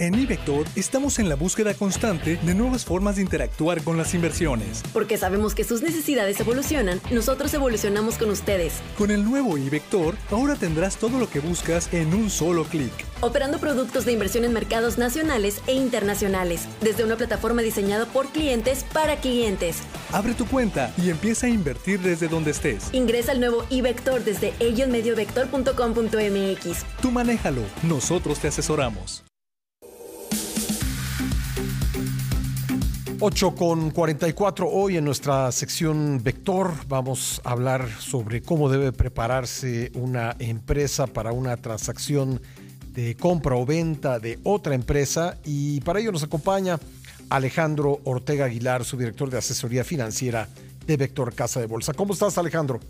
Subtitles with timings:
[0.00, 4.82] En iVector estamos en la búsqueda constante de nuevas formas de interactuar con las inversiones.
[4.94, 8.80] Porque sabemos que sus necesidades evolucionan, nosotros evolucionamos con ustedes.
[8.96, 12.90] Con el nuevo iVector, ahora tendrás todo lo que buscas en un solo clic.
[13.20, 18.86] Operando productos de inversión en mercados nacionales e internacionales, desde una plataforma diseñada por clientes
[18.94, 19.80] para clientes.
[20.12, 22.88] Abre tu cuenta y empieza a invertir desde donde estés.
[22.92, 26.86] Ingresa al nuevo iVector desde elloenmediovector.com.mx.
[27.02, 29.24] Tú manéjalo, nosotros te asesoramos.
[33.22, 39.92] 8 con 44 hoy en nuestra sección Vector vamos a hablar sobre cómo debe prepararse
[39.92, 42.40] una empresa para una transacción
[42.94, 46.78] de compra o venta de otra empresa y para ello nos acompaña
[47.28, 50.48] Alejandro Ortega Aguilar, su director de asesoría financiera
[50.86, 51.92] de Vector Casa de Bolsa.
[51.92, 52.80] ¿Cómo estás Alejandro?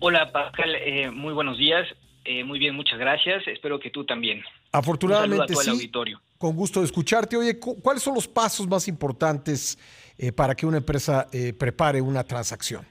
[0.00, 1.88] Hola Pascal, eh, muy buenos días.
[2.26, 3.42] Eh, muy bien, muchas gracias.
[3.48, 4.42] Espero que tú también.
[4.70, 5.70] Afortunadamente Un saludo a todo el sí.
[5.70, 6.20] auditorio.
[6.42, 7.36] Con gusto de escucharte.
[7.36, 9.78] Oye, cu- ¿cuáles son los pasos más importantes
[10.18, 12.84] eh, para que una empresa eh, prepare una transacción?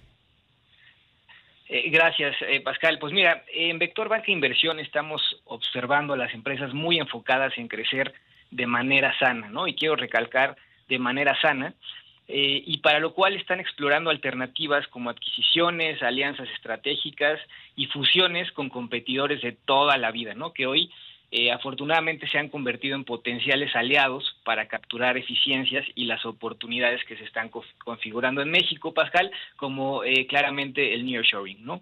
[1.67, 2.97] Eh, gracias, Pascal.
[2.97, 8.13] Pues mira, en Vector Banca Inversión estamos observando a las empresas muy enfocadas en crecer
[8.52, 9.67] de manera sana, ¿no?
[9.67, 10.55] Y quiero recalcar
[10.88, 11.73] de manera sana,
[12.29, 17.38] y para lo cual están explorando alternativas como adquisiciones, alianzas estratégicas
[17.75, 20.53] y fusiones con competidores de toda la vida, ¿no?
[20.53, 20.89] Que hoy
[21.31, 27.15] eh, afortunadamente se han convertido en potenciales aliados para capturar eficiencias y las oportunidades que
[27.15, 31.81] se están co- configurando en México, Pascal, como eh, claramente el nearshoring, ¿no?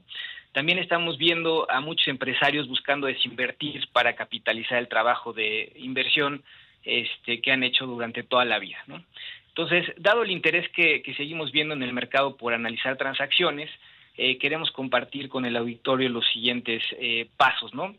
[0.52, 6.44] También estamos viendo a muchos empresarios buscando desinvertir para capitalizar el trabajo de inversión
[6.84, 9.04] este, que han hecho durante toda la vida, ¿no?
[9.48, 13.70] Entonces, dado el interés que, seguimos viendo en el mercado por analizar transacciones,
[14.16, 16.84] eh, queremos compartir con el auditorio los siguientes
[17.36, 17.96] pasos, ¿no?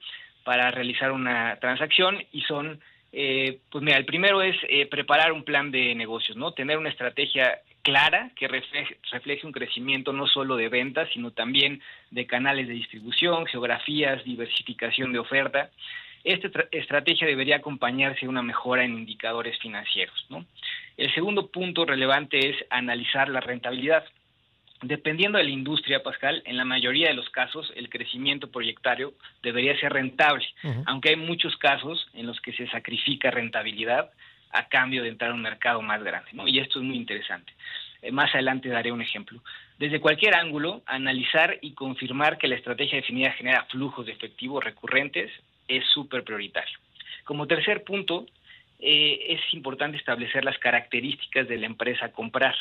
[0.50, 2.80] Para realizar una transacción y son,
[3.12, 6.54] eh, pues mira, el primero es eh, preparar un plan de negocios, ¿no?
[6.54, 11.80] Tener una estrategia clara que refleje, refleje un crecimiento no solo de ventas, sino también
[12.10, 15.70] de canales de distribución, geografías, diversificación de oferta.
[16.24, 20.44] Esta tra- estrategia debería acompañarse de una mejora en indicadores financieros, ¿no?
[20.96, 24.04] El segundo punto relevante es analizar la rentabilidad.
[24.82, 29.78] Dependiendo de la industria, Pascal, en la mayoría de los casos el crecimiento proyectario debería
[29.78, 30.46] ser rentable,
[30.86, 34.10] aunque hay muchos casos en los que se sacrifica rentabilidad
[34.52, 36.48] a cambio de entrar a un mercado más grande, ¿no?
[36.48, 37.52] Y esto es muy interesante.
[38.02, 39.42] Eh, más adelante daré un ejemplo.
[39.78, 45.30] Desde cualquier ángulo, analizar y confirmar que la estrategia definida genera flujos de efectivo recurrentes
[45.68, 46.78] es súper prioritario.
[47.24, 48.26] Como tercer punto,
[48.78, 52.56] eh, es importante establecer las características de la empresa a comprar,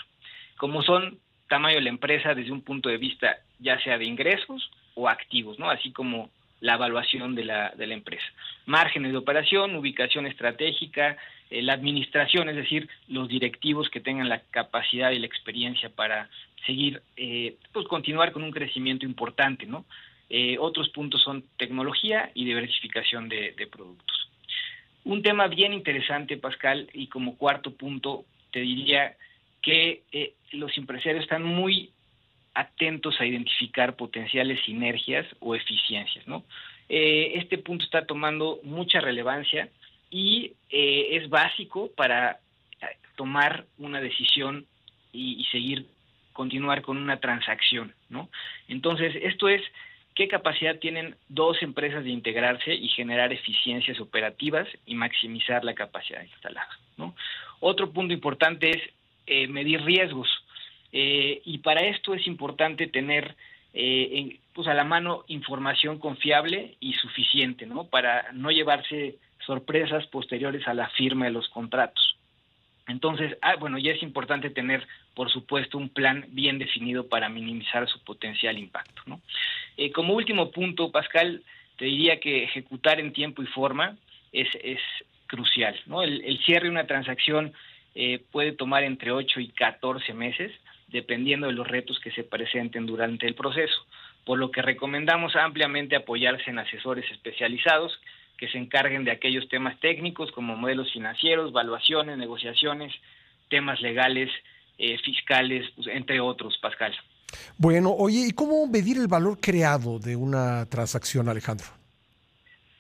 [0.58, 1.18] como son
[1.50, 5.60] tamaño de la empresa desde un punto de vista ya sea de ingresos o activos,
[5.60, 5.70] ¿no?
[5.70, 6.30] Así como
[6.62, 8.26] la evaluación de la, de la empresa.
[8.66, 11.18] Márgenes de operación, ubicación estratégica,
[11.50, 16.30] eh, la administración, es decir, los directivos que tengan la capacidad y la experiencia para
[16.66, 19.86] seguir, eh, pues continuar con un crecimiento importante, ¿no?
[20.30, 24.30] Eh, otros puntos son tecnología y diversificación de, de productos.
[25.06, 29.16] Un tema bien interesante, Pascal, y como cuarto punto, te diría
[29.62, 31.92] que eh, los empresarios están muy
[32.54, 36.44] atentos a identificar potenciales sinergias o eficiencias, ¿no?
[36.90, 39.70] Eh, este punto está tomando mucha relevancia
[40.10, 42.40] y eh, es básico para
[43.16, 44.66] tomar una decisión
[45.14, 45.86] y, y seguir
[46.34, 48.30] continuar con una transacción, ¿no?
[48.68, 49.62] Entonces, esto es
[50.16, 56.24] qué capacidad tienen dos empresas de integrarse y generar eficiencias operativas y maximizar la capacidad
[56.24, 57.16] instalada, ¿no?
[57.60, 58.82] Otro punto importante es
[59.30, 60.28] eh, medir riesgos
[60.92, 63.36] eh, y para esto es importante tener
[63.74, 67.86] eh, pues a la mano información confiable y suficiente, ¿no?
[67.86, 72.18] Para no llevarse sorpresas posteriores a la firma de los contratos.
[72.88, 77.88] Entonces, ah, bueno, ya es importante tener, por supuesto, un plan bien definido para minimizar
[77.88, 79.22] su potencial impacto, ¿no?
[79.78, 81.44] Eh, como último punto, Pascal,
[81.78, 83.96] te diría que ejecutar en tiempo y forma
[84.34, 84.80] es, es
[85.28, 86.02] crucial, ¿no?
[86.02, 87.54] El cierre de una transacción
[88.02, 90.54] eh, puede tomar entre 8 y 14 meses,
[90.88, 93.76] dependiendo de los retos que se presenten durante el proceso,
[94.24, 97.92] por lo que recomendamos ampliamente apoyarse en asesores especializados
[98.38, 102.94] que se encarguen de aquellos temas técnicos como modelos financieros, valuaciones, negociaciones,
[103.50, 104.32] temas legales,
[104.78, 106.96] eh, fiscales, entre otros, Pascal.
[107.58, 111.68] Bueno, oye, ¿y cómo medir el valor creado de una transacción, Alejandro?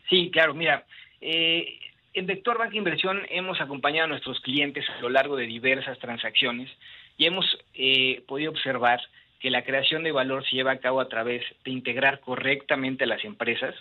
[0.10, 0.86] Sí, claro, mira,
[1.20, 1.78] eh,
[2.20, 6.70] en Vector Banca Inversión hemos acompañado a nuestros clientes a lo largo de diversas transacciones
[7.18, 9.00] y hemos eh, podido observar
[9.40, 13.08] que la creación de valor se lleva a cabo a través de integrar correctamente a
[13.08, 13.74] las empresas,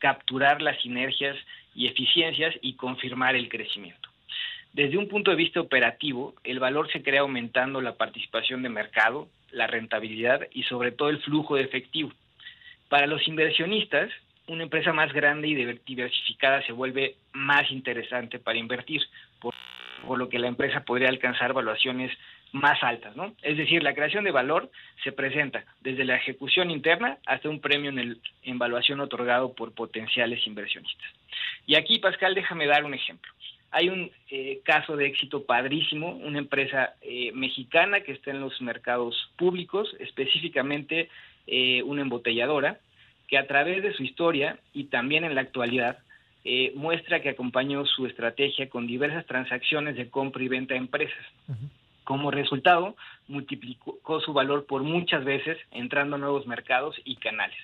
[0.00, 1.36] capturar las sinergias
[1.72, 4.08] y eficiencias y confirmar el crecimiento.
[4.72, 9.28] Desde un punto de vista operativo, el valor se crea aumentando la participación de mercado,
[9.52, 12.10] la rentabilidad y sobre todo el flujo de efectivo.
[12.88, 14.10] Para los inversionistas,
[14.46, 19.02] una empresa más grande y diversificada se vuelve más interesante para invertir,
[19.40, 19.54] por,
[20.18, 22.10] lo que la empresa podría alcanzar valuaciones
[22.52, 23.34] más altas, ¿no?
[23.42, 24.70] Es decir, la creación de valor
[25.02, 29.72] se presenta desde la ejecución interna hasta un premio en, el, en evaluación otorgado por
[29.72, 31.10] potenciales inversionistas.
[31.66, 33.32] Y aquí, Pascal, déjame dar un ejemplo.
[33.70, 38.60] Hay un eh, caso de éxito padrísimo, una empresa eh, mexicana que está en los
[38.60, 41.08] mercados públicos, específicamente
[41.48, 42.78] eh, una embotelladora,
[43.28, 45.98] que a través de su historia y también en la actualidad
[46.44, 51.24] eh, muestra que acompañó su estrategia con diversas transacciones de compra y venta de empresas.
[52.04, 52.96] Como resultado,
[53.28, 57.56] multiplicó su valor por muchas veces, entrando a nuevos mercados y canales,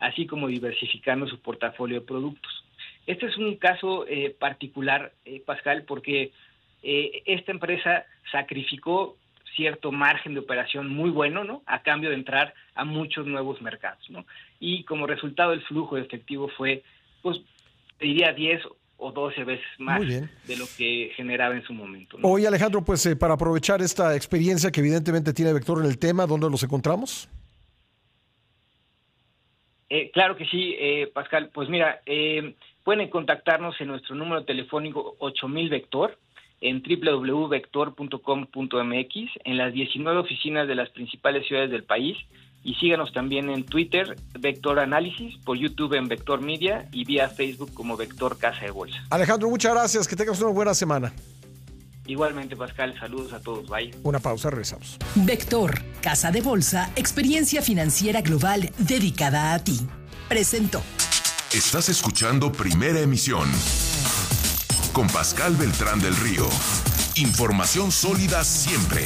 [0.00, 2.64] así como diversificando su portafolio de productos.
[3.06, 6.32] Este es un caso eh, particular, eh, Pascal, porque
[6.82, 9.16] esta empresa sacrificó
[9.56, 11.62] cierto margen de operación muy bueno, ¿no?
[11.66, 14.24] A cambio de entrar a muchos nuevos mercados, ¿no?
[14.60, 16.82] Y como resultado el flujo de efectivo fue,
[17.22, 17.40] pues,
[17.98, 18.62] diría 10
[18.98, 22.18] o 12 veces más de lo que generaba en su momento.
[22.18, 22.28] ¿no?
[22.28, 26.26] Oye, Alejandro, pues eh, para aprovechar esta experiencia que evidentemente tiene Vector en el tema,
[26.26, 27.28] ¿dónde los encontramos?
[29.88, 31.50] Eh, claro que sí, eh, Pascal.
[31.52, 32.00] Pues mira,
[32.84, 36.18] pueden contactarnos en nuestro número telefónico 8000 Vector
[36.60, 39.14] en www.vector.com.mx,
[39.44, 42.18] en las 19 oficinas de las principales ciudades del país
[42.66, 47.72] y síganos también en Twitter, Vector Análisis, por YouTube en Vector Media y vía Facebook
[47.72, 48.98] como Vector Casa de Bolsa.
[49.10, 51.12] Alejandro, muchas gracias, que tengas una buena semana.
[52.06, 53.92] Igualmente, Pascal, saludos a todos, bye.
[54.02, 54.98] Una pausa, regresamos.
[55.14, 59.78] Vector, Casa de Bolsa, experiencia financiera global dedicada a ti.
[60.28, 60.82] Presento.
[61.52, 63.46] Estás escuchando Primera Emisión
[64.96, 66.48] con Pascal Beltrán del Río.
[67.16, 69.04] Información sólida siempre.